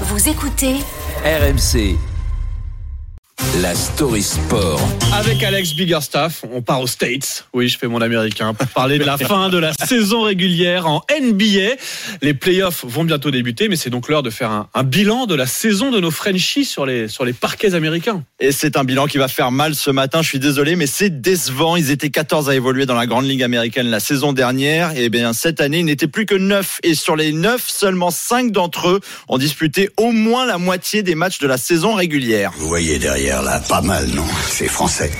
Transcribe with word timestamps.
Vous 0.00 0.28
écoutez 0.28 0.80
RMC. 1.24 2.13
La 3.62 3.72
story 3.72 4.20
sport. 4.20 4.80
Avec 5.12 5.40
Alex 5.44 5.74
Biggerstaff, 5.74 6.44
on 6.50 6.60
part 6.60 6.80
aux 6.80 6.88
States. 6.88 7.46
Oui, 7.52 7.68
je 7.68 7.78
fais 7.78 7.86
mon 7.86 8.00
américain 8.00 8.52
pour 8.52 8.66
parler 8.66 8.98
de 8.98 9.04
la 9.04 9.16
fin 9.16 9.48
de 9.48 9.58
la 9.58 9.72
saison 9.72 10.22
régulière 10.22 10.88
en 10.88 11.04
NBA. 11.20 11.76
Les 12.20 12.34
playoffs 12.34 12.84
vont 12.84 13.04
bientôt 13.04 13.30
débuter, 13.30 13.68
mais 13.68 13.76
c'est 13.76 13.90
donc 13.90 14.08
l'heure 14.08 14.24
de 14.24 14.30
faire 14.30 14.50
un, 14.50 14.68
un, 14.74 14.82
bilan 14.82 15.26
de 15.26 15.36
la 15.36 15.46
saison 15.46 15.92
de 15.92 16.00
nos 16.00 16.10
Frenchies 16.10 16.64
sur 16.64 16.84
les, 16.84 17.06
sur 17.06 17.24
les 17.24 17.32
parquets 17.32 17.74
américains. 17.74 18.24
Et 18.40 18.50
c'est 18.50 18.76
un 18.76 18.82
bilan 18.82 19.06
qui 19.06 19.18
va 19.18 19.28
faire 19.28 19.52
mal 19.52 19.76
ce 19.76 19.90
matin, 19.90 20.20
je 20.20 20.28
suis 20.30 20.40
désolé, 20.40 20.74
mais 20.74 20.88
c'est 20.88 21.20
décevant. 21.20 21.76
Ils 21.76 21.92
étaient 21.92 22.10
14 22.10 22.50
à 22.50 22.56
évoluer 22.56 22.86
dans 22.86 22.96
la 22.96 23.06
Grande 23.06 23.26
Ligue 23.26 23.44
américaine 23.44 23.86
la 23.86 24.00
saison 24.00 24.32
dernière. 24.32 24.98
Et 24.98 25.10
bien, 25.10 25.32
cette 25.32 25.60
année, 25.60 25.78
ils 25.78 25.84
n'étaient 25.84 26.08
plus 26.08 26.26
que 26.26 26.34
9. 26.34 26.80
Et 26.82 26.94
sur 26.94 27.14
les 27.14 27.30
9, 27.30 27.62
seulement 27.68 28.10
5 28.10 28.50
d'entre 28.50 28.88
eux 28.88 29.00
ont 29.28 29.38
disputé 29.38 29.90
au 29.96 30.10
moins 30.10 30.44
la 30.44 30.58
moitié 30.58 31.04
des 31.04 31.14
matchs 31.14 31.38
de 31.38 31.46
la 31.46 31.56
saison 31.56 31.94
régulière. 31.94 32.50
Vous 32.56 32.66
voyez 32.66 32.98
derrière 32.98 33.43
pas 33.68 33.80
mal, 33.82 34.06
non? 34.14 34.24
C'est 34.48 34.68
français. 34.68 35.10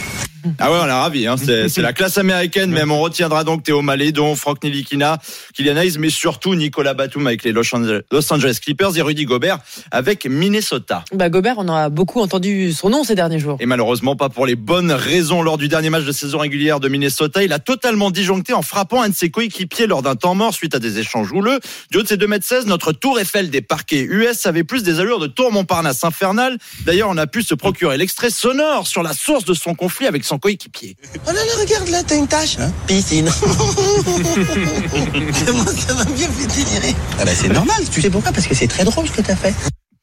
Ah 0.58 0.70
ouais, 0.70 0.78
on 0.82 0.86
est 0.86 0.92
ravis. 0.92 1.26
Hein. 1.26 1.36
C'est 1.36 1.78
la 1.78 1.92
classe 1.92 2.16
américaine, 2.18 2.70
même. 2.70 2.90
On 2.90 3.00
retiendra 3.00 3.44
donc 3.44 3.62
Théo 3.64 3.82
Malédon, 3.82 4.36
Franck 4.36 4.62
Nilikina, 4.62 5.18
Kylian 5.54 5.76
Hayes, 5.76 5.98
mais 5.98 6.10
surtout 6.10 6.54
Nicolas 6.54 6.94
Batum 6.94 7.26
avec 7.26 7.44
les 7.44 7.52
Los 7.52 8.32
Angeles 8.32 8.58
Clippers 8.62 8.96
et 8.96 9.02
Rudy 9.02 9.24
Gobert 9.24 9.58
avec 9.90 10.26
Minnesota. 10.26 11.04
Bah 11.12 11.28
Gobert, 11.28 11.56
on 11.58 11.68
a 11.68 11.88
beaucoup 11.88 12.20
entendu 12.20 12.72
son 12.72 12.90
nom 12.90 13.04
ces 13.04 13.14
derniers 13.14 13.38
jours. 13.38 13.56
Et 13.60 13.66
malheureusement 13.66 14.16
pas 14.16 14.28
pour 14.28 14.46
les 14.46 14.56
bonnes 14.56 14.92
raisons. 14.92 15.42
Lors 15.42 15.58
du 15.58 15.68
dernier 15.68 15.90
match 15.90 16.04
de 16.04 16.12
saison 16.12 16.38
régulière 16.38 16.80
de 16.80 16.88
Minnesota, 16.88 17.42
il 17.42 17.52
a 17.52 17.58
totalement 17.58 18.10
disjoncté 18.10 18.52
en 18.52 18.62
frappant 18.62 19.02
un 19.02 19.08
de 19.08 19.14
ses 19.14 19.30
coéquipiers 19.30 19.86
lors 19.86 20.02
d'un 20.02 20.16
temps 20.16 20.34
mort 20.34 20.54
suite 20.54 20.74
à 20.74 20.78
des 20.78 20.98
échanges 20.98 21.32
houleux. 21.32 21.60
Du 21.90 21.98
haut 21.98 22.02
de 22.02 22.08
ses 22.08 22.16
2m16, 22.16 22.66
notre 22.66 22.92
tour 22.92 23.18
Eiffel 23.18 23.50
des 23.50 23.60
parquets 23.60 24.02
US 24.02 24.46
avait 24.46 24.64
plus 24.64 24.82
des 24.82 25.00
allures 25.00 25.18
de 25.18 25.26
tour 25.26 25.52
Montparnasse 25.52 26.04
infernal. 26.04 26.58
D'ailleurs, 26.84 27.08
on 27.10 27.16
a 27.16 27.26
pu 27.26 27.42
se 27.42 27.54
procurer 27.54 27.96
l'extrait 27.96 28.30
sonore 28.30 28.86
sur 28.86 29.02
la 29.02 29.12
source 29.12 29.45
de 29.45 29.54
son 29.54 29.74
conflit 29.74 30.06
avec 30.06 30.24
son 30.24 30.34
coéquipier. 30.38 30.96
Oh 31.27 31.32
là 31.32 31.35
là, 31.35 31.52
regarde 31.60 31.88
là, 31.88 32.02
t'as 32.02 32.16
une 32.16 32.29
tache. 32.29 32.59
Hein 32.59 32.73
Piscine. 32.87 33.30
Comment 35.46 35.65
ça 35.66 35.95
m'a 35.95 36.04
bien 36.04 36.29
fait 36.29 36.46
délirer 36.46 36.95
Ah 37.18 37.24
bah 37.24 37.32
c'est 37.35 37.49
normal, 37.49 37.82
tu 37.91 38.01
sais 38.01 38.10
pourquoi? 38.10 38.32
Parce 38.32 38.46
que 38.46 38.54
c'est 38.54 38.68
très 38.68 38.85
drôle 38.85 39.07
ce 39.07 39.13
que 39.13 39.23
t'as 39.23 39.37
fait. 39.37 39.54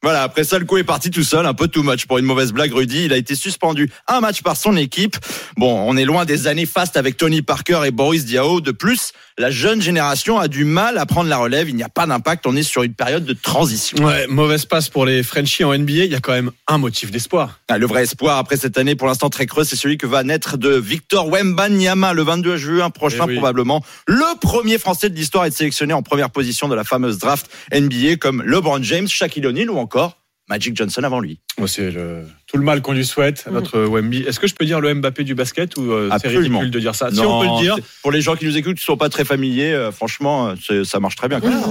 Voilà, 0.04 0.24
après 0.24 0.42
ça, 0.42 0.58
le 0.58 0.64
coup 0.64 0.78
est 0.78 0.84
parti 0.84 1.10
tout 1.10 1.22
seul, 1.22 1.46
un 1.46 1.54
peu 1.54 1.68
too 1.68 1.84
much 1.84 2.06
pour 2.06 2.18
une 2.18 2.24
mauvaise 2.24 2.52
blague, 2.52 2.72
Rudy. 2.72 3.04
Il 3.04 3.12
a 3.12 3.16
été 3.16 3.36
suspendu 3.36 3.88
un 4.08 4.20
match 4.20 4.42
par 4.42 4.56
son 4.56 4.76
équipe. 4.76 5.16
Bon, 5.56 5.72
on 5.86 5.96
est 5.96 6.04
loin 6.04 6.24
des 6.24 6.48
années 6.48 6.66
fastes 6.66 6.96
avec 6.96 7.16
Tony 7.16 7.40
Parker 7.40 7.82
et 7.86 7.92
Boris 7.92 8.24
Diaw. 8.24 8.60
De 8.60 8.72
plus, 8.72 9.12
la 9.38 9.52
jeune 9.52 9.80
génération 9.80 10.40
a 10.40 10.48
du 10.48 10.64
mal 10.64 10.98
à 10.98 11.06
prendre 11.06 11.28
la 11.28 11.36
relève. 11.36 11.68
Il 11.68 11.76
n'y 11.76 11.84
a 11.84 11.88
pas 11.88 12.06
d'impact. 12.06 12.48
On 12.48 12.56
est 12.56 12.64
sur 12.64 12.82
une 12.82 12.94
période 12.94 13.24
de 13.24 13.32
transition. 13.32 14.04
Ouais, 14.04 14.26
mauvaise 14.26 14.64
passe 14.64 14.88
pour 14.88 15.06
les 15.06 15.22
Frenchies 15.22 15.62
en 15.62 15.72
NBA. 15.72 15.92
Il 15.92 16.10
y 16.10 16.16
a 16.16 16.20
quand 16.20 16.32
même 16.32 16.50
un 16.66 16.78
motif 16.78 17.12
d'espoir. 17.12 17.60
Ah, 17.68 17.78
le 17.78 17.86
vrai 17.86 18.02
espoir 18.02 18.38
après 18.38 18.56
cette 18.56 18.78
année, 18.78 18.96
pour 18.96 19.06
l'instant 19.06 19.30
très 19.30 19.46
creux, 19.46 19.62
c'est 19.62 19.76
celui 19.76 19.98
que 19.98 20.06
va 20.08 20.24
naître 20.24 20.56
de 20.56 20.70
Victor 20.70 21.28
Wembanyama 21.28 22.12
le 22.12 22.22
22 22.24 22.56
juin 22.56 22.90
prochain, 22.90 23.26
oui. 23.28 23.36
probablement. 23.36 23.84
Le 24.08 24.36
premier 24.40 24.78
Français 24.78 25.10
de 25.10 25.14
l'histoire 25.14 25.44
à 25.44 25.46
être 25.46 25.54
sélectionné 25.54 25.92
en 25.92 26.02
première 26.02 26.30
position 26.30 26.66
de 26.66 26.74
la 26.74 26.82
fameuse 26.82 27.18
draft 27.18 27.48
NBA 27.72 28.16
comme 28.16 28.42
LeBron 28.42 28.82
James, 28.82 29.06
Shaquille 29.06 29.46
O'Neal 29.46 29.70
ou 29.70 29.78
encore 29.78 29.91
Magic 30.48 30.76
Johnson 30.76 31.02
avant 31.04 31.20
lui. 31.20 31.38
Moi, 31.56 31.68
c'est 31.68 31.90
le, 31.90 32.24
tout 32.46 32.56
le 32.56 32.64
mal 32.64 32.82
qu'on 32.82 32.92
lui 32.92 33.06
souhaite 33.06 33.44
à 33.46 33.50
notre. 33.50 33.78
Wemby. 33.78 34.22
Est-ce 34.22 34.40
que 34.40 34.46
je 34.46 34.54
peux 34.54 34.64
dire 34.64 34.80
le 34.80 34.92
Mbappé 34.92 35.24
du 35.24 35.34
basket 35.34 35.76
ou 35.76 35.92
euh, 35.92 36.10
c'est 36.20 36.28
ridicule 36.28 36.70
de 36.70 36.80
dire 36.80 36.94
ça? 36.94 37.10
Non, 37.10 37.14
Si 37.14 37.20
on 37.20 37.40
peut 37.40 37.46
le 37.46 37.62
dire. 37.62 37.76
Pour 38.02 38.10
les 38.10 38.20
gens 38.20 38.34
qui 38.34 38.44
nous 38.44 38.56
écoutent, 38.56 38.74
qui 38.76 38.82
ne 38.82 38.84
sont 38.84 38.96
pas 38.96 39.08
très 39.08 39.24
familiers, 39.24 39.72
euh, 39.72 39.92
franchement, 39.92 40.54
ça 40.84 41.00
marche 41.00 41.16
très 41.16 41.28
bien. 41.28 41.40
Quand 41.40 41.48
même. 41.48 41.58